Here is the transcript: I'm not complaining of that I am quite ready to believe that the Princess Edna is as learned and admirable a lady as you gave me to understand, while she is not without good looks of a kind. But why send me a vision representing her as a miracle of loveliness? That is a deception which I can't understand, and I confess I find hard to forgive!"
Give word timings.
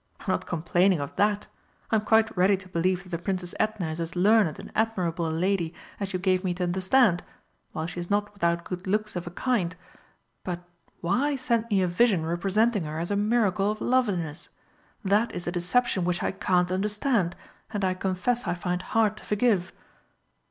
I'm 0.21 0.25
not 0.31 0.47
complaining 0.47 0.99
of 0.99 1.15
that 1.17 1.45
I 1.91 1.95
am 1.97 2.01
quite 2.01 2.35
ready 2.35 2.57
to 2.57 2.67
believe 2.67 3.03
that 3.03 3.09
the 3.09 3.19
Princess 3.19 3.53
Edna 3.59 3.91
is 3.91 3.99
as 3.99 4.15
learned 4.15 4.57
and 4.57 4.71
admirable 4.73 5.27
a 5.27 5.29
lady 5.29 5.75
as 5.99 6.11
you 6.11 6.17
gave 6.17 6.43
me 6.43 6.55
to 6.55 6.63
understand, 6.63 7.23
while 7.71 7.85
she 7.85 7.99
is 7.99 8.09
not 8.09 8.33
without 8.33 8.63
good 8.63 8.87
looks 8.87 9.15
of 9.15 9.27
a 9.27 9.29
kind. 9.29 9.75
But 10.43 10.63
why 11.01 11.35
send 11.35 11.69
me 11.69 11.83
a 11.83 11.87
vision 11.87 12.25
representing 12.25 12.85
her 12.85 12.97
as 12.97 13.11
a 13.11 13.15
miracle 13.15 13.69
of 13.69 13.79
loveliness? 13.79 14.49
That 15.05 15.35
is 15.35 15.45
a 15.45 15.51
deception 15.51 16.03
which 16.03 16.23
I 16.23 16.31
can't 16.31 16.71
understand, 16.71 17.35
and 17.69 17.85
I 17.85 17.93
confess 17.93 18.47
I 18.47 18.55
find 18.55 18.81
hard 18.81 19.17
to 19.17 19.23
forgive!" 19.23 19.71